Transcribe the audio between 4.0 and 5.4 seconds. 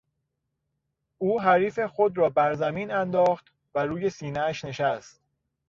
سینهاش نشست.